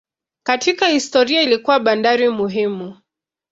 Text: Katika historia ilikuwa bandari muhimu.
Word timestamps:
Katika 0.43 0.87
historia 0.87 1.41
ilikuwa 1.41 1.79
bandari 1.79 2.29
muhimu. 2.29 2.97